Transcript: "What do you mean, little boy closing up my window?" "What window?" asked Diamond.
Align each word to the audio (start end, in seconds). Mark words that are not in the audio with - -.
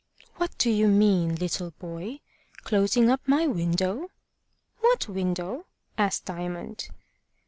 "What 0.37 0.57
do 0.57 0.71
you 0.71 0.87
mean, 0.87 1.35
little 1.35 1.69
boy 1.77 2.21
closing 2.63 3.11
up 3.11 3.21
my 3.27 3.45
window?" 3.45 4.09
"What 4.79 5.07
window?" 5.07 5.67
asked 5.95 6.25
Diamond. 6.25 6.87